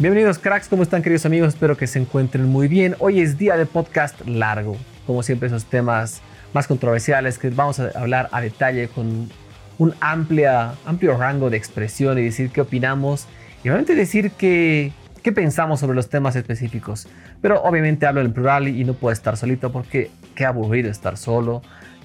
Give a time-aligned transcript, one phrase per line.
[0.00, 1.50] Bienvenidos cracks, ¿cómo están queridos amigos?
[1.50, 2.96] Espero que se encuentren muy bien.
[3.00, 6.22] Hoy es día de podcast largo, como siempre esos temas
[6.54, 9.28] más controversiales que vamos a hablar a detalle con
[9.76, 13.26] un amplia, amplio rango de expresión y decir qué opinamos
[13.62, 17.06] y realmente decir qué, qué pensamos sobre los temas específicos.
[17.42, 21.60] Pero obviamente hablo en plural y no puedo estar solito porque qué aburrido estar solo.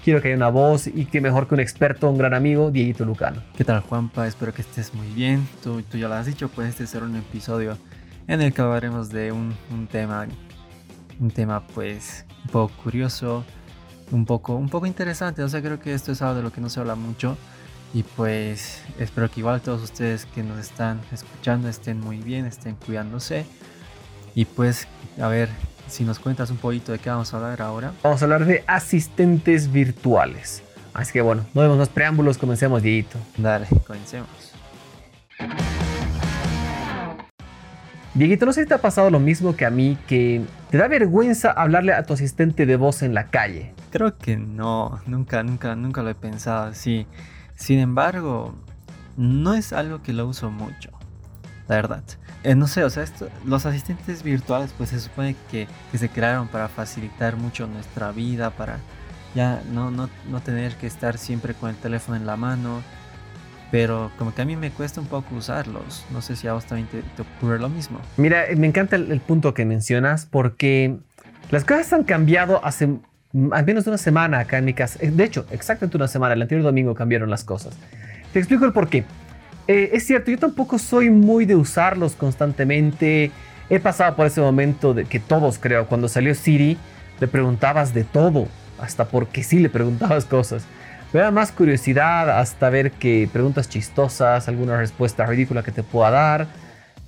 [0.06, 3.06] Quiero que haya una voz y que mejor que un experto, un gran amigo, Dieguito
[3.06, 3.42] Lucano.
[3.58, 4.28] ¿Qué tal Juanpa?
[4.28, 5.48] Espero que estés muy bien.
[5.64, 7.76] Tú, ya lo has dicho, pues este será un episodio
[8.28, 10.28] en el que hablaremos de un, un tema,
[11.20, 13.44] un tema pues un poco curioso,
[14.12, 15.42] un poco, un poco interesante.
[15.42, 17.36] O sea, creo que esto es algo de lo que no se habla mucho.
[17.92, 22.76] Y pues espero que igual todos ustedes que nos están escuchando estén muy bien, estén
[22.76, 23.48] cuidándose.
[24.36, 24.88] Y pues,
[25.20, 25.50] a ver,
[25.88, 27.94] si nos cuentas un poquito de qué vamos a hablar ahora.
[28.04, 30.64] Vamos a hablar de asistentes virtuales.
[30.94, 33.18] Así que bueno, no vemos más preámbulos, comencemos, Dieguito.
[33.38, 34.30] Dale, comencemos.
[38.14, 40.88] Dieguito, no sé si te ha pasado lo mismo que a mí, que te da
[40.88, 43.74] vergüenza hablarle a tu asistente de voz en la calle.
[43.92, 47.08] Creo que no, nunca, nunca, nunca lo he pensado así.
[47.56, 48.56] Sin embargo,
[49.18, 50.92] no es algo que lo uso mucho,
[51.68, 52.04] la verdad.
[52.44, 56.10] Eh, no sé, o sea, esto, los asistentes virtuales pues se supone que, que, se
[56.10, 58.78] crearon para facilitar mucho nuestra vida, para
[59.34, 62.82] ya no, no, no tener que estar siempre con el teléfono en la mano,
[63.72, 66.06] pero como que a mí me cuesta un poco usarlos.
[66.12, 68.00] No sé si a vos también te, te ocurre lo mismo.
[68.18, 70.98] Mira, me encanta el, el, punto que mencionas porque
[71.50, 72.88] las cosas han cambiado hace
[73.52, 75.00] al menos una semana acá en mi casa.
[75.02, 77.78] De hecho, exactamente una semana, el anterior domingo cambiaron las cosas.
[78.32, 79.04] Te explico el por qué.
[79.68, 83.32] Eh, es cierto, yo tampoco soy muy de usarlos constantemente.
[83.70, 86.78] He pasado por ese momento de que todos creo, cuando salió Siri,
[87.20, 88.48] le preguntabas de todo,
[88.80, 90.66] hasta porque sí le preguntabas cosas.
[91.14, 96.12] Me da más curiosidad hasta ver que preguntas chistosas, alguna respuesta ridícula que te pueda
[96.12, 96.48] dar.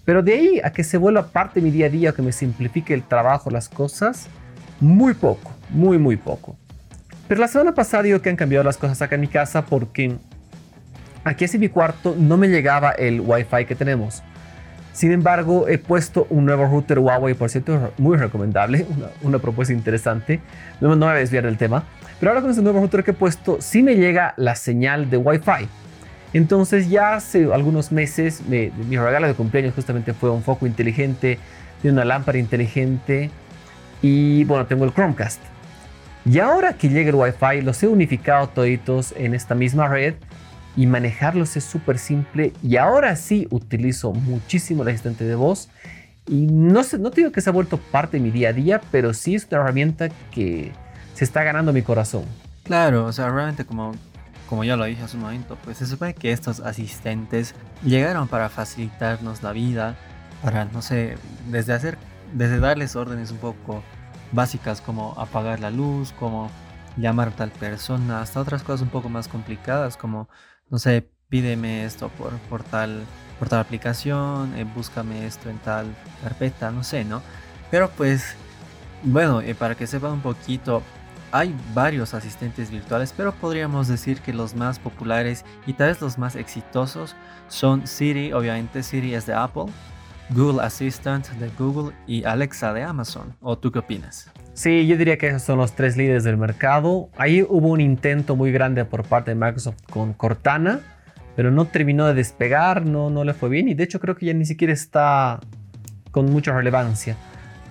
[0.05, 2.31] Pero de ahí a que se vuelva parte de mi día a día, que me
[2.31, 4.29] simplifique el trabajo, las cosas,
[4.79, 6.55] muy poco, muy, muy poco.
[7.27, 10.15] Pero la semana pasada digo que han cambiado las cosas acá en mi casa porque
[11.27, 14.23] aquí en mi cuarto no me llegaba el Wi-Fi que tenemos.
[14.93, 18.85] Sin embargo, he puesto un nuevo router Huawei, por cierto, muy recomendable,
[19.21, 20.39] una, propuesta interesante.
[20.81, 21.83] No, me voy a desviar del tema.
[22.19, 25.17] Pero ahora con este nuevo router que he puesto, sí me llega la señal de
[25.17, 25.67] Wi-Fi.
[26.33, 31.37] Entonces ya hace algunos meses, me, mi regalo de cumpleaños justamente fue un foco inteligente,
[31.83, 33.29] de una lámpara inteligente
[34.01, 35.41] y bueno, tengo el Chromecast.
[36.25, 40.15] Y ahora que llega el Wi-Fi, los he unificado toditos en esta misma red
[40.77, 42.53] y manejarlos es súper simple.
[42.63, 45.69] Y ahora sí utilizo muchísimo el asistente de voz.
[46.27, 48.53] Y no, sé, no te digo que se ha vuelto parte de mi día a
[48.53, 50.71] día, pero sí es una herramienta que
[51.15, 52.23] se está ganando mi corazón.
[52.63, 53.93] Claro, o sea, realmente como,
[54.47, 58.49] como ya lo dije hace un momento, pues se supone que estos asistentes llegaron para
[58.49, 59.95] facilitarnos la vida,
[60.43, 61.15] para, no sé,
[61.49, 61.97] desde hacer
[62.33, 63.83] desde darles órdenes un poco
[64.33, 66.51] básicas como apagar la luz, como
[66.97, 70.27] llamar a tal persona, hasta otras cosas un poco más complicadas como,
[70.69, 72.09] no sé, pídeme esto
[72.49, 73.03] por, tal,
[73.39, 75.87] por tal aplicación, eh, búscame esto en tal
[76.23, 77.21] carpeta, no sé, ¿no?
[77.71, 78.35] Pero pues,
[79.03, 80.81] bueno, eh, para que sepan un poquito,
[81.31, 86.17] hay varios asistentes virtuales, pero podríamos decir que los más populares y tal vez los
[86.17, 87.15] más exitosos
[87.49, 89.65] son Siri, obviamente Siri es de Apple,
[90.29, 93.35] Google Assistant de Google y Alexa de Amazon.
[93.41, 94.31] ¿O tú qué opinas?
[94.53, 97.09] Sí, yo diría que esos son los tres líderes del mercado.
[97.17, 100.81] Ahí hubo un intento muy grande por parte de Microsoft con Cortana,
[101.35, 104.25] pero no terminó de despegar, no, no le fue bien y de hecho creo que
[104.25, 105.39] ya ni siquiera está
[106.11, 107.15] con mucha relevancia.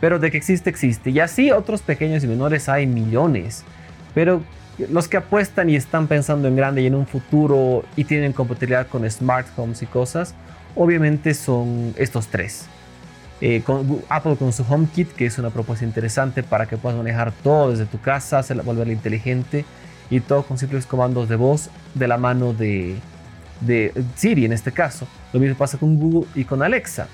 [0.00, 1.10] Pero de que existe, existe.
[1.10, 3.64] Y así otros pequeños y menores hay millones.
[4.14, 4.42] Pero
[4.90, 8.86] los que apuestan y están pensando en grande y en un futuro y tienen compatibilidad
[8.86, 10.34] con smart homes y cosas,
[10.76, 12.66] obviamente son estos tres.
[13.40, 13.62] Eh,
[14.08, 17.84] Apple con su HomeKit, que es una propuesta interesante para que puedas manejar todo desde
[17.84, 19.64] tu casa, hacerla, volverla inteligente
[20.08, 22.96] y todo con simples comandos de voz de la mano de,
[23.60, 25.06] de Siri en este caso.
[25.32, 27.08] Lo mismo pasa con Google y con Alexa.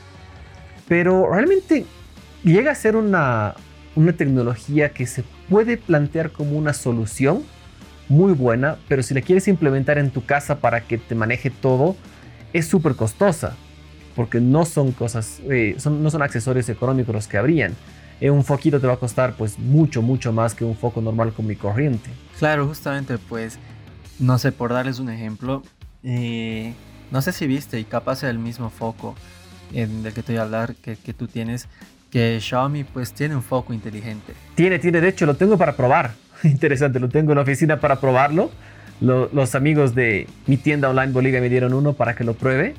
[0.87, 1.87] Pero realmente
[2.45, 3.55] llega a ser una,
[3.97, 7.43] una tecnología que se puede plantear como una solución
[8.09, 11.97] muy buena, pero si la quieres implementar en tu casa para que te maneje todo,
[12.53, 13.57] es súper costosa,
[14.15, 17.75] porque no son cosas, eh, son, no son accesorios económicos los que habrían.
[18.21, 21.33] Eh, un foquito te va a costar pues mucho, mucho más que un foco normal
[21.33, 22.11] con mi corriente.
[22.39, 23.59] Claro, justamente pues,
[24.19, 25.63] no sé, por darles un ejemplo,
[26.05, 26.75] eh,
[27.11, 29.15] no sé si viste y capaz el mismo foco
[29.73, 31.69] en del que te voy a hablar que, que tú tienes,
[32.11, 34.35] que Xiaomi pues tiene un foco inteligente.
[34.55, 36.13] Tiene, tiene, de hecho lo tengo para probar.
[36.45, 38.51] Interesante, lo tengo en la oficina para probarlo.
[39.03, 42.75] Lo, los amigos de mi tienda online Bolivia me dieron uno para que lo pruebe.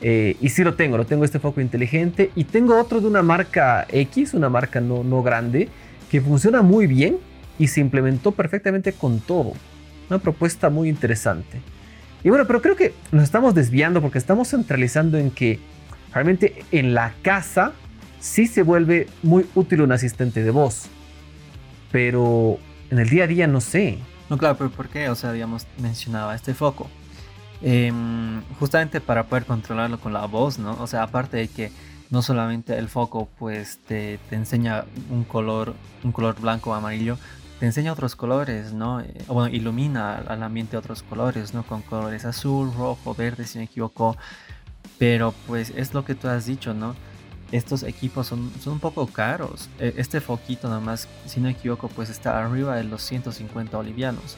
[0.00, 3.22] Eh, y sí lo tengo, lo tengo este foco inteligente y tengo otro de una
[3.22, 5.68] marca X, una marca no, no grande,
[6.08, 7.16] que funciona muy bien
[7.58, 9.54] y se implementó perfectamente con todo.
[10.08, 11.60] Una propuesta muy interesante.
[12.22, 15.58] Y bueno, pero creo que nos estamos desviando porque estamos centralizando en que
[16.12, 17.72] realmente en la casa
[18.20, 20.86] sí se vuelve muy útil un asistente de voz.
[21.90, 22.58] Pero
[22.90, 23.98] en el día a día no sé.
[24.30, 25.08] No, claro, pero ¿por qué?
[25.08, 26.88] O sea, digamos, mencionaba este foco.
[27.60, 30.76] Em, justamente para poder controlarlo con la voz, ¿no?
[30.80, 31.72] O sea, aparte de que
[32.10, 37.18] no solamente el foco pues te, te enseña un color, un color blanco o amarillo,
[37.58, 39.00] te enseña otros colores, ¿no?
[39.00, 41.64] Eh, bueno, ilumina al ambiente otros colores, ¿no?
[41.64, 44.16] Con colores azul, rojo, verde, si me equivoco.
[44.98, 46.94] Pero pues es lo que tú has dicho, ¿no?
[47.50, 49.68] Estos equipos son, son un poco caros.
[49.78, 53.76] E, este foquito nada más, si no me equivoco, pues está arriba de los 150
[53.76, 54.36] bolivianos.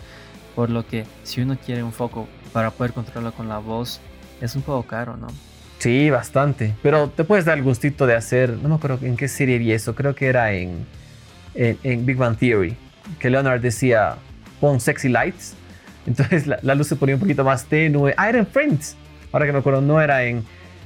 [0.55, 4.01] Por lo que si uno quiere un foco para poder controlarlo con la voz,
[4.41, 5.29] es un poco caro, ¿no?
[5.79, 6.75] Sí, bastante.
[6.83, 9.73] Pero te puedes dar el gustito de hacer, no me acuerdo en qué serie vi
[9.73, 10.87] eso, creo que era en,
[11.55, 12.77] en, Big Bang Theory,
[13.19, 14.17] que Leonard decía,
[14.61, 15.55] pon sexy lights.
[16.07, 18.15] Entonces la, luz se ponía un poquito más tenue.
[18.17, 18.97] Ah, Friends.
[19.33, 20.45] Ahora que me acuerdo, no era en,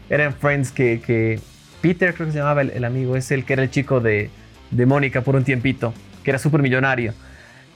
[0.09, 1.41] era en Friends que, que
[1.85, 4.31] Peter, creo que se llamaba el, amigo, es el que era el chico de,
[4.71, 5.93] de Mónica por un tiempito,
[6.23, 7.13] que era súper millonario.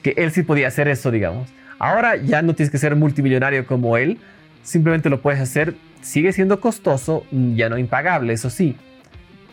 [0.03, 1.51] Que él sí podía hacer eso, digamos.
[1.79, 4.17] Ahora ya no tienes que ser multimillonario como él,
[4.63, 8.77] simplemente lo puedes hacer, sigue siendo costoso, ya no impagable, eso sí,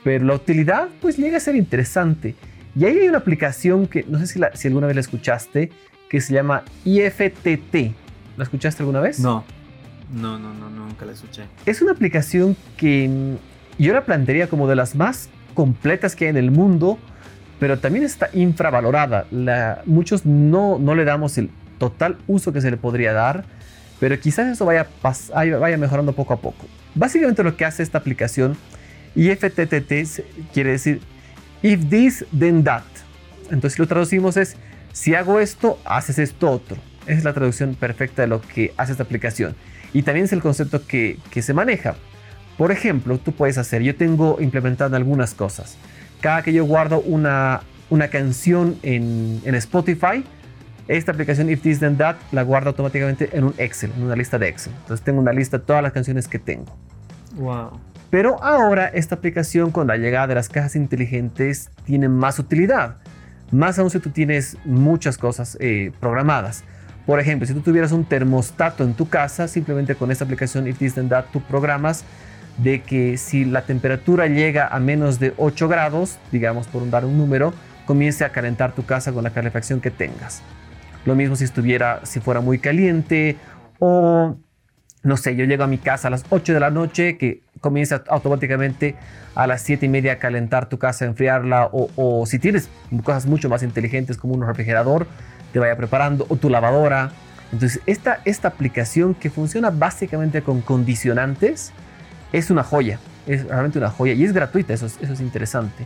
[0.05, 2.33] pero la utilidad pues llega a ser interesante.
[2.77, 5.69] Y ahí hay una aplicación que no sé si, si alguna vez la escuchaste,
[6.09, 7.93] que se llama IFTT.
[8.37, 9.19] ¿La escuchaste alguna vez?
[9.19, 9.43] No,
[10.13, 11.43] no, no, no, nunca la escuché.
[11.65, 13.37] Es una aplicación que
[13.77, 16.97] yo la plantearía como de las más completas que hay en el mundo,
[17.59, 19.25] pero también está infravalorada.
[19.85, 23.45] Muchos no, no le damos el total uso que se le podría dar,
[23.99, 24.87] pero quizás eso vaya,
[25.33, 26.67] vaya mejorando poco a poco.
[26.93, 28.57] Básicamente lo que hace esta aplicación
[29.15, 31.01] IFTTT quiere decir
[31.61, 32.83] if this then that.
[33.49, 34.55] Entonces lo traducimos es
[34.91, 36.77] si hago esto, haces esto otro.
[37.05, 39.55] Esa es la traducción perfecta de lo que hace esta aplicación.
[39.93, 41.95] Y también es el concepto que, que se maneja.
[42.57, 45.77] Por ejemplo, tú puedes hacer, yo tengo implementado algunas cosas.
[46.21, 50.23] Cada que yo guardo una, una canción en, en Spotify,
[50.87, 54.37] esta aplicación If This Then That la guarda automáticamente en un Excel, en una lista
[54.37, 54.73] de Excel.
[54.81, 56.77] Entonces tengo una lista de todas las canciones que tengo.
[57.35, 57.79] Wow.
[58.09, 62.97] Pero ahora esta aplicación con la llegada de las cajas inteligentes tiene más utilidad.
[63.51, 66.63] Más aún si tú tienes muchas cosas eh, programadas.
[67.05, 70.77] Por ejemplo, si tú tuvieras un termostato en tu casa, simplemente con esta aplicación If
[70.77, 72.03] This Then That tú programas
[72.57, 77.17] de que si la temperatura llega a menos de 8 grados, digamos por dar un
[77.17, 77.53] número,
[77.85, 80.41] comience a calentar tu casa con la calefacción que tengas.
[81.05, 83.37] Lo mismo si estuviera, si fuera muy caliente
[83.79, 84.37] o
[85.05, 88.03] no sé, yo llego a mi casa a las 8 de la noche, que comienza
[88.07, 88.95] automáticamente
[89.35, 92.69] a las 7 y media a calentar tu casa, enfriarla, o, si tienes
[93.03, 95.05] cosas mucho más inteligentes como un refrigerador,
[95.53, 97.11] te vaya preparando, o tu lavadora.
[97.51, 101.71] Entonces, esta, esta aplicación que funciona básicamente con condicionantes
[102.37, 105.85] es una joya, es realmente una joya y es gratuita, eso es interesante.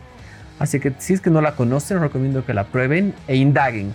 [0.60, 3.94] Así que si es que no la conocen, recomiendo que la prueben e indaguen.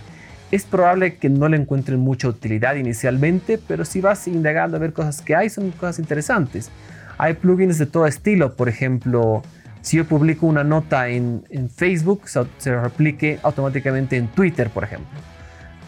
[0.50, 4.92] Es probable que no le encuentren mucha utilidad inicialmente, pero si vas indagando a ver
[4.92, 6.70] cosas que hay, son cosas interesantes.
[7.18, 9.42] Hay plugins de todo estilo, por ejemplo,
[9.80, 15.18] si yo publico una nota en, Facebook, se, replique automáticamente en Twitter, por ejemplo.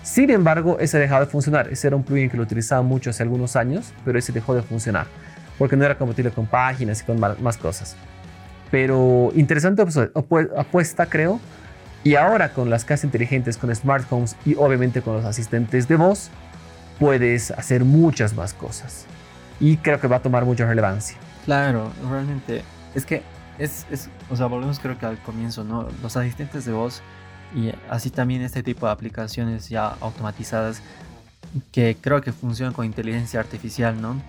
[0.05, 1.69] Sin embargo, ese ha dejado de funcionar.
[1.69, 4.63] Ese era un plugin que lo utilizaba mucho hace algunos años, pero ese dejó de
[4.63, 5.07] funcionar
[5.59, 7.97] porque no era compatible con páginas y con más cosas.
[8.71, 9.83] Pero interesante
[10.55, 11.41] apuesta, creo,
[12.05, 15.97] y ahora con las casas inteligentes, con smart homes y obviamente con los asistentes de
[15.97, 16.31] voz,
[16.99, 19.07] puedes hacer muchas más cosas.
[19.61, 21.17] Y creo que va a tomar mucha relevancia.
[21.45, 22.63] Claro, realmente.
[22.95, 23.23] Es que
[23.59, 25.89] es, es, o sea, volvemos creo que al comienzo, ¿no?
[26.03, 27.03] Los asistentes de voz
[27.55, 30.83] y así también este tipo de aplicaciones ya automatizadas
[31.73, 34.21] que creo que funcionan con inteligencia artificial, ¿no?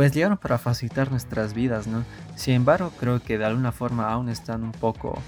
[0.00, 2.04] Pues llegaron para facilitar nuestras vidas, ¿no?
[2.34, 5.18] Sin embargo, creo que de alguna forma aún están un poco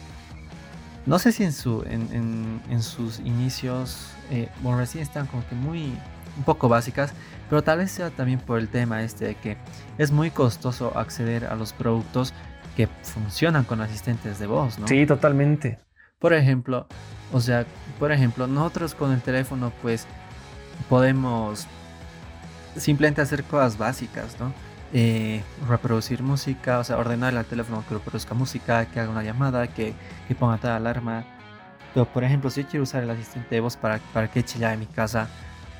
[1.04, 5.92] no sé si en, su, en, sus inicios, eh, bueno, recién están como que muy,
[6.38, 7.12] un poco básicas,
[7.50, 9.58] pero tal vez sea también por el tema este de que
[9.98, 12.32] es muy costoso acceder a los productos
[12.74, 14.88] que funcionan con asistentes de voz, ¿no?
[14.88, 15.80] Sí, totalmente.
[16.18, 16.86] Por ejemplo,
[17.30, 17.66] o sea,
[17.98, 20.06] por ejemplo, nosotros con el teléfono pues
[20.88, 21.66] podemos
[22.76, 24.52] simplemente hacer cosas básicas, ¿no?
[24.94, 29.66] Eh, reproducir música, o sea, ordenarle al teléfono que reproduzca música, que haga una llamada,
[29.68, 29.94] que,
[30.28, 31.24] que ponga tal alarma.
[31.94, 34.70] Pero, por ejemplo, si yo quiero usar el asistente de voz para, para que chille
[34.70, 35.28] en mi casa,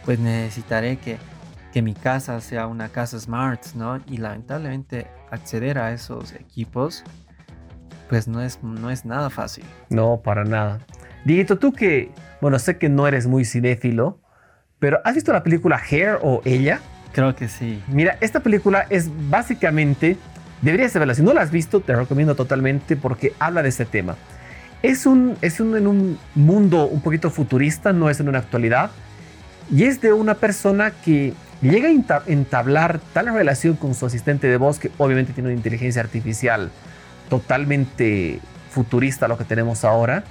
[0.04, 1.18] pues necesitaré que
[1.72, 3.98] que mi casa sea una casa smart, ¿no?
[4.06, 7.02] Y lamentablemente acceder a esos equipos,
[8.08, 9.64] pues no es, no es nada fácil.
[9.88, 10.80] No, para nada.
[11.24, 14.20] Dieguito, tú que, bueno, sé que no eres muy cinéfilo,
[14.82, 16.80] pero ¿has visto la película Hair o Ella?
[17.12, 17.80] Creo que sí.
[17.86, 20.16] Mira, esta película es básicamente,
[20.60, 24.16] deberías verla, si no la has visto, te recomiendo totalmente porque habla de este tema.
[24.82, 28.90] Es un, es un, en un mundo un poquito futurista, no es en una actualidad,
[29.70, 34.56] y es de una persona que llega a entablar tal relación con su asistente de
[34.56, 36.72] voz que obviamente tiene una inteligencia artificial
[37.28, 38.40] totalmente
[38.72, 40.24] futurista a lo que tenemos ahora,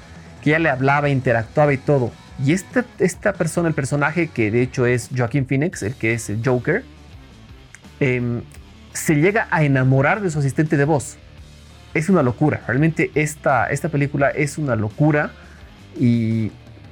[0.43, 2.11] que ya le hablaba, interactuaba y todo.
[2.43, 6.29] Y esta, esta persona, el personaje que de hecho es Joaquin Phoenix, el que es
[6.29, 6.83] el Joker,
[7.99, 8.41] em,
[8.93, 11.17] se llega a enamorar de su asistente de voz.
[11.93, 15.31] Es una locura, realmente esta, esta película es una locura
[15.99, 16.51] y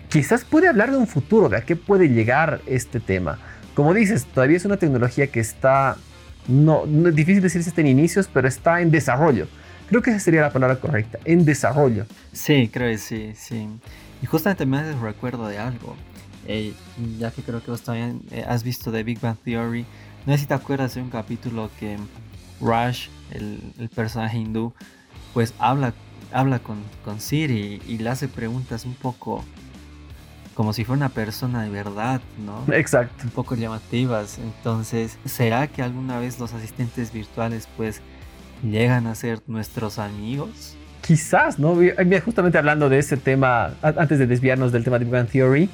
[0.10, 3.40] quizás puede hablar de un futuro, de a qué puede llegar este tema.
[3.74, 5.96] Como dices, todavía es una tecnología que está,
[6.48, 9.48] no, es difícil decir si está en inicios, pero está en desarrollo.
[9.88, 12.06] Creo que esa sería la palabra correcta, en desarrollo.
[12.34, 13.68] Sí, creo que sí, sí.
[14.22, 15.96] Y justamente me hace recuerdo de algo.
[16.48, 16.74] Eh,
[17.20, 19.86] ya que creo que vos también eh, has visto de Big Bang Theory.
[20.26, 21.98] No sé si te acuerdas de un capítulo que
[22.60, 24.74] Rush, el, personaje hindú,
[25.34, 25.94] pues habla,
[26.32, 29.44] habla con, con Siri y le hace preguntas un poco
[30.60, 32.66] como si fuera una persona de verdad, ¿no?
[32.74, 33.24] Exacto.
[33.24, 34.40] Un poco llamativas.
[34.40, 38.02] Entonces, ¿será que alguna vez los asistentes virtuales pues
[38.62, 40.76] llegan a ser nuestros amigos?
[41.10, 41.76] Quizás, ¿no?
[42.24, 45.68] Justamente hablando de ese tema, antes de desviarnos del tema de Big Bang Theory,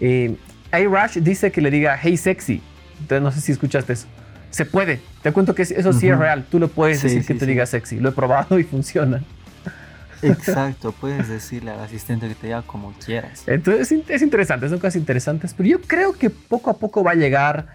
[0.00, 0.36] eh,
[0.72, 2.62] Rush dice que le diga, hey sexy.
[3.00, 4.06] Entonces, no sé si escuchaste eso.
[4.50, 5.00] Se puede.
[5.24, 6.46] Te cuento que eso sí es real.
[6.48, 7.98] Tú lo puedes decir que te diga sexy.
[7.98, 9.24] Lo he probado y funciona.
[10.22, 13.42] Exacto, puedes decirle al asistente que te diga como quieras.
[13.48, 17.16] Entonces es interesante, son cosas interesantes, pero yo creo que poco a poco va a
[17.16, 17.66] llegar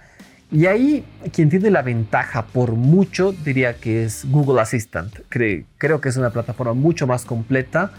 [0.52, 5.14] y ahí quien tiene la ventaja por mucho diría que es Google Assistant.
[5.30, 7.92] creo que es una plataforma mucho más completa.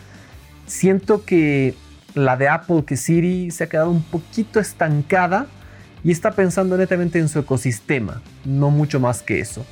[0.67, 1.75] Siento que
[2.15, 5.47] la de Apple, que Siri, se ha quedado un poquito estancada
[6.03, 9.67] y está pensando netamente en su ecosistema, no mucho más que eso.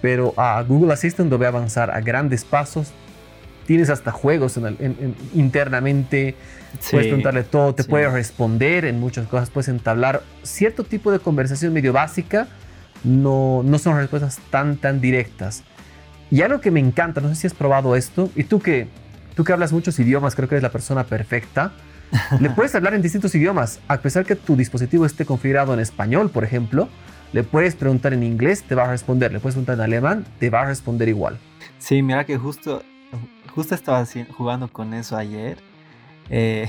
[0.00, 2.92] Pero a Google Assistant ve avanzar a grandes pasos.
[3.66, 4.58] Tienes hasta juegos
[5.34, 6.36] internamente
[6.90, 11.72] puedes preguntarle todo, te puede responder en muchas cosas, puedes entablar cierto tipo de conversación
[11.72, 12.48] medio básica,
[13.04, 15.64] no, no son respuestas tan, tan directas.
[16.30, 18.88] Y algo que me encanta, no sé si has probado esto, y tú que,
[19.34, 21.72] tú que hablas muchos idiomas, creo que eres la persona perfecta,
[22.40, 26.30] le puedes hablar en distintos idiomas, a pesar que tu dispositivo esté configurado en español,
[26.30, 26.88] por ejemplo,
[27.32, 30.50] le puedes preguntar en inglés, te va a responder, le puedes preguntar en alemán, te
[30.50, 31.38] va a responder igual.
[31.78, 32.82] Sí, mira que justo,
[33.56, 34.04] justo estaba
[34.36, 35.58] jugando con eso ayer
[36.30, 36.68] eh,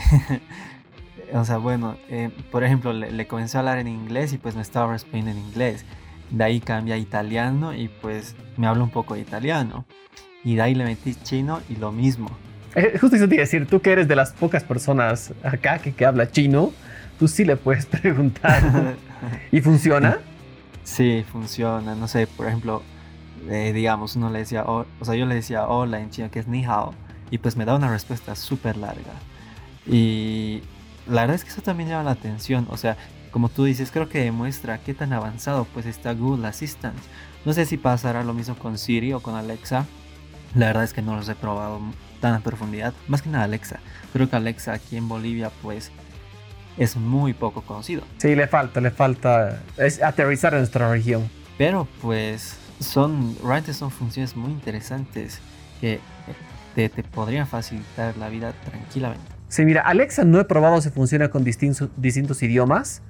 [1.33, 4.61] o sea, bueno, eh, por ejemplo, le, comencé a hablar en inglés y pues me
[4.61, 5.85] estaba respondiendo en inglés.
[6.29, 9.85] De ahí cambia a italiano y pues me habla un poco de italiano.
[10.43, 12.29] Y de ahí le metí chino y lo mismo.
[12.75, 15.79] Eh, justo eso te iba a decir, tú que eres de las pocas personas acá
[15.79, 16.71] que, que habla chino,
[17.17, 18.95] tú sí le puedes preguntar.
[19.51, 20.19] ¿Y funciona?
[20.83, 21.95] Sí, funciona.
[21.95, 22.83] No sé, por ejemplo,
[23.47, 26.65] digamos, uno le decía, o sea, yo le decía hola en chino, que es ni
[26.65, 26.93] hao,
[27.31, 29.13] y pues me da una respuesta súper larga.
[29.85, 30.61] Y
[31.07, 32.67] la verdad es que eso también llama la atención.
[32.69, 32.97] O sea,
[33.31, 36.97] como tú dices, creo que demuestra qué tan avanzado pues está Google Assistant.
[37.45, 39.85] No sé si pasará lo mismo con Siri o con Alexa.
[40.55, 41.79] La verdad es que no los he probado
[42.19, 42.93] tan a profundidad.
[43.07, 43.79] Más que nada Alexa.
[44.11, 45.91] Creo que Alexa aquí en Bolivia pues
[46.77, 48.03] es muy poco conocido.
[48.17, 51.29] Sí, le falta, le falta es aterrizar en nuestra región.
[51.57, 55.39] Pero pues son, realmente son funciones muy interesantes
[55.81, 55.99] que
[56.75, 59.25] te, te podrían facilitar la vida tranquilamente.
[59.49, 63.01] Sí, mira, Alexa no he probado si funciona con distintos, distintos idiomas,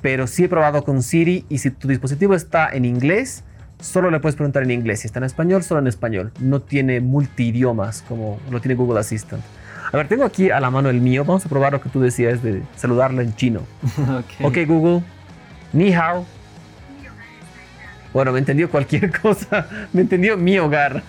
[0.00, 3.44] pero sí he probado con Siri y si tu dispositivo está en inglés,
[3.80, 5.00] solo le puedes preguntar en inglés.
[5.00, 6.32] Si está en español, solo en español.
[6.40, 9.42] No tiene multidiomas como lo tiene Google Assistant.
[9.92, 11.24] A ver, tengo aquí a la mano el mío.
[11.24, 13.60] Vamos a probar lo que tú decías de saludarlo en chino.
[13.98, 15.02] ok, okay Google.
[15.72, 16.24] Ni hao.
[18.12, 19.66] Bueno, me entendió cualquier cosa.
[19.92, 21.02] Me entendió mi hogar.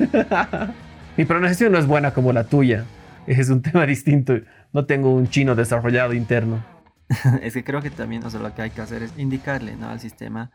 [1.18, 2.86] mi pronunciación no es buena como la tuya.
[3.28, 4.34] Es un tema distinto
[4.74, 6.64] no tengo un chino desarrollado interno.
[7.42, 9.90] es que creo que también o sea, lo que hay que hacer es indicarle ¿no?
[9.90, 10.52] al sistema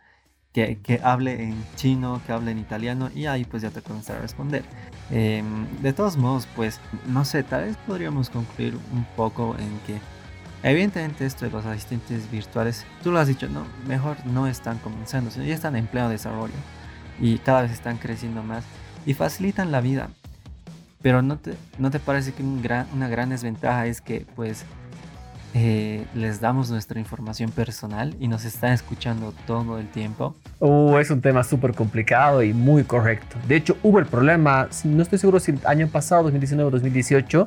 [0.53, 4.17] que, que, hable en chino, que hable en italiano y ahí pues ya te comienza
[4.17, 4.65] a responder.
[5.11, 10.01] Em, de todos modos, pues no sé, tal vez podríamos concluir un poco en que
[10.63, 15.31] evidentemente esto de los asistentes virtuales, tú lo has dicho, no, mejor no están comenzando,
[15.31, 16.55] sino ya están en pleno desarrollo
[17.21, 18.65] y cada vez están creciendo más
[19.07, 20.11] y facilitan la vida.
[21.01, 24.65] Pero ¿no te, no te parece que una gran desventaja es que pues
[25.55, 30.35] eh, les damos nuestra información personal y nos están escuchando todo el tiempo.
[30.59, 33.37] Uh, es un tema súper complicado y muy correcto.
[33.49, 37.47] De hecho, hubo el problema, no estoy seguro si el año pasado, 2019 o 2018,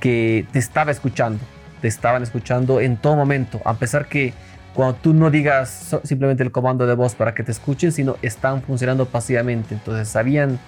[0.00, 1.38] que te estaba escuchando.
[1.82, 4.32] Te estaban escuchando en todo momento, a pesar que
[4.74, 8.62] cuando tú no digas simplemente el comando de voz para que te escuchen, sino están
[8.62, 9.74] funcionando pasivamente.
[9.74, 10.58] Entonces sabían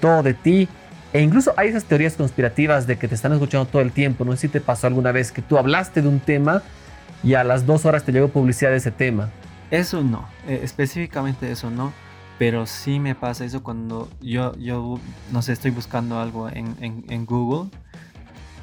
[0.00, 0.68] todo de ti.
[1.12, 4.24] E incluso hay esas teorías conspirativas de que te están escuchando todo el tiempo.
[4.24, 6.62] No sé si te pasó alguna vez que tú hablaste de un tema
[7.22, 9.30] y a las dos horas te llegó publicidad de ese tema.
[9.70, 11.92] Eso no, eh, específicamente eso no.
[12.38, 14.98] Pero sí me pasa eso cuando yo, yo
[15.30, 17.70] no sé, estoy buscando algo en, en, en Google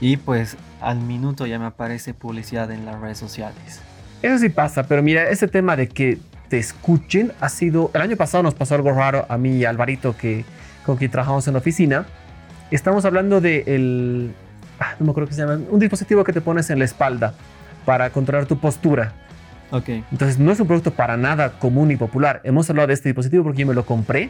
[0.02, 3.82] y pues al minuto ya me aparece publicidad en las redes sociales.
[4.22, 6.18] Eso sí pasa, pero mira, ese tema de que
[6.50, 7.92] te escuchen ha sido...
[7.94, 10.44] El año pasado nos pasó algo raro a mí y a Alvarito, que,
[10.86, 12.06] con quien trabajamos en la oficina.
[12.72, 14.34] Estamos hablando de el...
[14.80, 15.60] Ah, no me acuerdo qué se llama.
[15.70, 17.36] Un dispositivo que te pones en la espalda
[17.86, 19.14] para controlar tu postura.
[19.70, 19.90] Ok.
[20.12, 22.42] Entonces no es un producto para nada común y popular.
[22.44, 24.30] Hemos hablado de este dispositivo porque yo me lo compré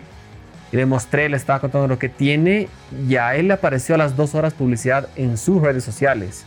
[0.71, 2.69] y le mostré, le estaba contando lo que tiene
[3.07, 6.45] y a él le apareció a las dos horas publicidad en sus redes sociales.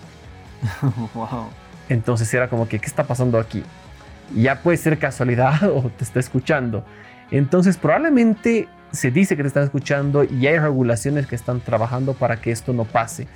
[1.14, 1.48] wow.
[1.88, 3.62] Entonces era como que, ¿qué está pasando aquí?
[4.34, 6.84] Ya puede ser casualidad o te está escuchando.
[7.30, 12.40] Entonces probablemente se dice que te están escuchando y hay regulaciones que están trabajando para
[12.40, 13.26] que esto no pase.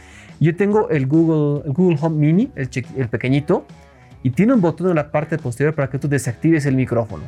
[0.40, 3.66] Yo tengo el Google, el Google Home Mini, el, el pequeñito,
[4.23, 7.25] y tiene un botón en la parte posterior para que tú desactives el micrófono.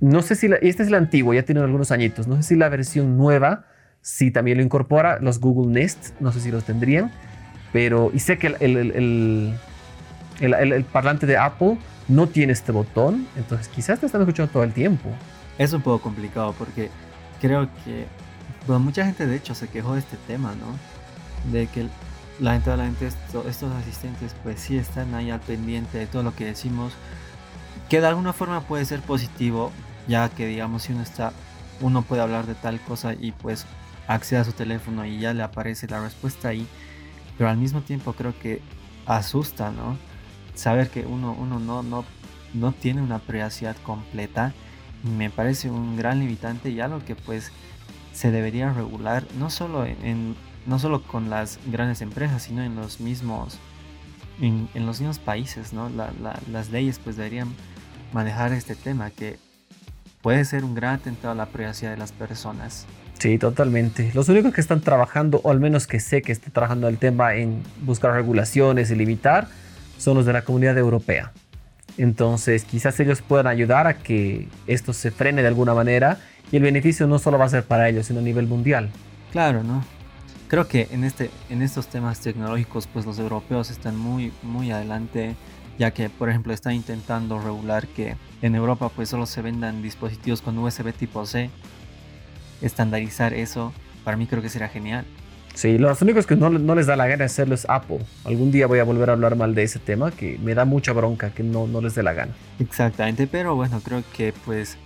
[0.00, 2.26] No sé si, este es el antiguo, ya tiene algunos añitos.
[2.26, 3.66] No sé si la versión nueva,
[4.00, 7.12] si también lo incorpora, los Google Nest, no sé si los tendrían.
[7.72, 9.54] Pero, y sé que el,
[10.40, 11.76] el, parlante de Apple
[12.08, 15.10] no tiene este botón, entonces quizás te están escuchando todo el tiempo.
[15.58, 16.90] Es un poco complicado porque
[17.40, 18.06] creo que
[18.66, 21.52] bueno, mucha gente de hecho se quejó de este tema, ¿no?
[21.52, 21.86] De que
[22.40, 26.34] la gente, la gente estos asistentes pues sí están ahí al pendiente de todo lo
[26.34, 26.92] que decimos,
[27.88, 29.72] que de alguna forma puede ser positivo,
[30.10, 31.32] ya que digamos si uno está,
[31.80, 33.64] uno puede hablar de tal cosa y pues
[34.06, 36.66] accede a su teléfono y ya le aparece la respuesta ahí,
[37.38, 38.60] pero al mismo tiempo creo que
[39.06, 39.96] asusta, ¿no?
[40.54, 42.04] saber que uno, uno no, no,
[42.52, 44.52] no tiene una privacidad completa
[45.02, 47.52] me parece un gran limitante y algo que pues
[48.12, 53.00] se debería regular no solo en, no solo con las grandes empresas sino en los
[53.00, 53.58] mismos
[54.40, 57.48] en, los mismos países no las leyes pues deberían
[58.12, 59.38] manejar este tema que
[60.22, 62.86] puede ser un gran atentado a la privacidad de las personas
[63.20, 64.10] Sí, totalmente.
[64.14, 67.34] Los únicos que están trabajando, o al menos que sé que están trabajando el tema
[67.34, 69.46] en buscar regulaciones y limitar,
[69.98, 71.30] son los de la comunidad europea.
[71.98, 76.16] Entonces quizás ellos puedan ayudar a que esto se frene de alguna manera
[76.50, 78.88] y el beneficio no solo va a ser para ellos, sino a nivel mundial.
[79.32, 79.84] Claro, ¿no?
[80.48, 85.36] Creo que en, este, en estos temas tecnológicos, pues los europeos están muy, muy adelante,
[85.80, 90.42] ya que, por ejemplo, están intentando regular que en Europa pues solo se vendan dispositivos
[90.42, 91.48] con USB tipo C.
[92.60, 93.72] Estandarizar eso,
[94.04, 95.06] para mí creo que será genial.
[95.54, 98.00] Sí, los únicos que no, no, les da la gana hacerlo es Apple.
[98.26, 100.92] Algún día voy a volver a hablar mal de ese tema que me da mucha
[100.92, 102.34] bronca que no, no les dé la gana.
[102.58, 104.76] Exactamente, pero bueno, creo que pues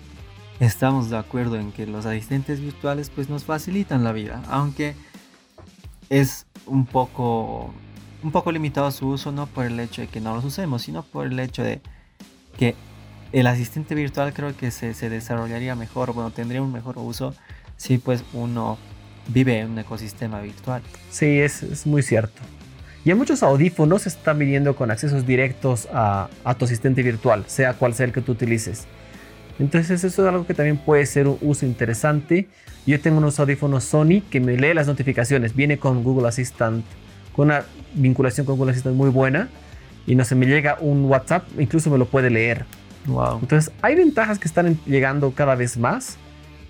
[0.61, 4.94] estamos de acuerdo en que los asistentes virtuales pues nos facilitan la vida, aunque
[6.09, 7.74] es un poco
[8.24, 11.02] un poco limitado su uso no por el hecho de que no los usemos, sino
[11.02, 11.80] por el hecho de
[12.58, 12.74] que
[13.32, 17.34] el asistente virtual creo que se, se desarrollaría mejor, bueno, tendría un mejor uso
[17.76, 18.78] si pues uno
[19.28, 20.82] vive en un ecosistema virtual.
[21.10, 22.40] Sí, es, muy cierto.
[23.04, 27.74] Y hay muchos audífonos están viniendo con accesos directos a, a, tu asistente virtual, sea
[27.74, 28.87] cual sea el que tú utilices.
[29.58, 32.48] Entonces eso es algo que también puede ser un uso interesante.
[32.87, 35.54] Yo tengo unos audífonos Sony que me lee las notificaciones.
[35.54, 36.84] Viene con Google Assistant,
[37.34, 39.48] con una vinculación con Google Assistant muy buena.
[40.06, 42.66] Y no se me llega un WhatsApp, incluso me lo puede leer.
[43.06, 43.38] Wow.
[43.40, 46.18] Entonces hay ventajas que están llegando cada vez más.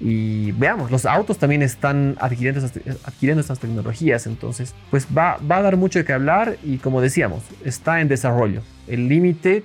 [0.00, 2.61] Y veamos, los autos también están adquiriendo,
[3.05, 7.00] adquiriendo estas tecnologías, entonces pues va, va a dar mucho de qué hablar y como
[7.00, 8.61] decíamos, está en desarrollo.
[8.88, 9.62] El límite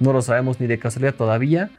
[0.00, 1.70] no lo sabemos ni de casualidad todavía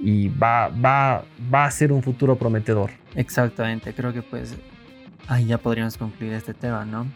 [0.00, 2.90] y va, va, va a ser un futuro prometedor.
[3.14, 4.54] Exactamente, creo que pues
[5.28, 7.06] ahí ya podríamos concluir este tema, ¿no?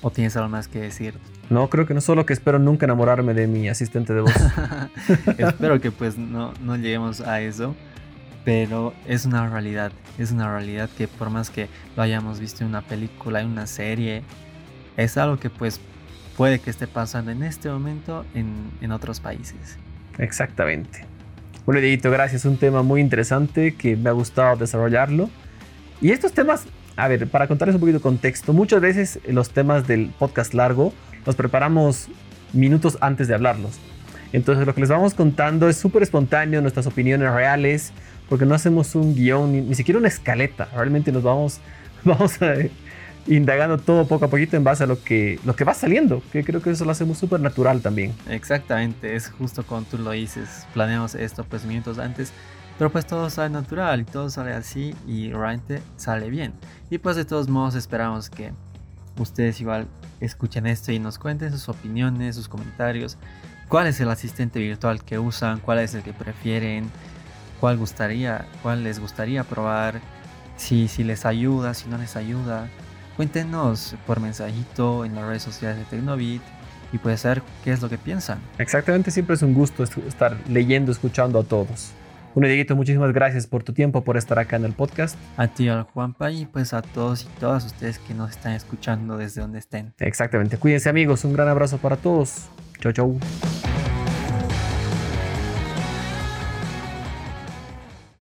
[0.00, 1.14] ¿O tienes algo más que decir?
[1.50, 4.34] No, creo que no solo que espero nunca enamorarme de mi asistente de voz.
[5.38, 7.74] espero que pues no, no lleguemos a eso
[8.48, 12.70] pero es una realidad, es una realidad que por más que lo hayamos visto en
[12.70, 14.22] una película, en una serie,
[14.96, 15.82] es algo que pues
[16.34, 19.76] puede que esté pasando en este momento en, otros países.
[20.16, 21.04] Exactamente.
[21.66, 22.46] Bueno, Dieguito, gracias.
[22.46, 25.28] Un tema muy interesante que me ha gustado desarrollarlo.
[26.00, 26.64] Y estos temas,
[26.98, 30.92] a ver, para contarles un poquito de contexto, muchas veces los temas del podcast largo
[31.24, 32.08] los preparamos
[32.52, 33.78] minutos antes de hablarlos.
[34.32, 37.92] Entonces lo que les vamos contando es súper espontáneo, nuestras opiniones reales,
[38.28, 40.68] porque no hacemos un guion, ni, siquiera una escaleta.
[40.74, 41.60] Realmente nos vamos,
[42.04, 42.54] vamos a,
[43.28, 46.42] indagando todo poco a poquito en base a lo que, lo que va saliendo, que
[46.42, 48.12] creo que eso lo hacemos súper natural también.
[48.28, 52.32] Exactamente, es justo cuando tú lo dices, planeamos esto pues minutos antes,
[52.78, 56.54] pero pues todo sale natural y todo sale así y realmente sale bien.
[56.90, 58.52] Y pues de todos modos esperamos que
[59.18, 59.88] ustedes igual
[60.20, 63.18] escuchen esto y nos cuenten sus opiniones, sus comentarios,
[63.68, 66.88] cuál es el asistente virtual que usan, cuál es el que prefieren,
[67.60, 70.00] cuál gustaría, cuál les gustaría probar,
[70.56, 72.68] si, si les ayuda, si no les ayuda.
[73.16, 76.42] Cuéntenos por mensajito en las redes sociales de Tecnobit
[76.92, 78.38] y puede ser qué es lo que piensan.
[78.58, 81.92] Exactamente, siempre es un gusto estar leyendo, escuchando a todos.
[82.34, 85.18] Bueno, Dieguito, muchísimas gracias por tu tiempo, por estar acá en el podcast.
[85.36, 89.16] A ti, al Juanpa, y pues a todos y todas ustedes que nos están escuchando
[89.16, 89.94] desde donde estén.
[89.98, 90.56] Exactamente.
[90.58, 91.24] Cuídense, amigos.
[91.24, 92.48] Un gran abrazo para todos.
[92.80, 93.18] Chau, chau.